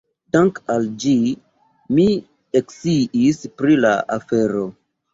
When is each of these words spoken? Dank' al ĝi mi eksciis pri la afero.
Dank' 0.35 0.55
al 0.75 0.87
ĝi 1.03 1.13
mi 1.99 2.07
eksciis 2.63 3.47
pri 3.61 3.81
la 3.87 3.97
afero. 4.21 4.69